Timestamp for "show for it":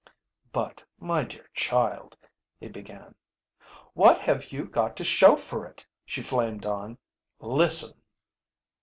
5.03-5.85